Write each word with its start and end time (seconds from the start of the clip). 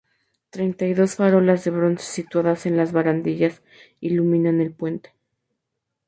Treinta 0.49 0.87
y 0.87 0.95
dos 0.95 1.17
farolas 1.17 1.63
de 1.63 1.69
bronce 1.69 2.03
situadas 2.07 2.65
en 2.65 2.75
las 2.75 2.91
barandillas 2.91 3.61
iluminan 3.99 4.59
el 4.59 4.73
puente. 4.73 5.13